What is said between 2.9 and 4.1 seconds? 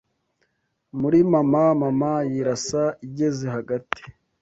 igeze hagati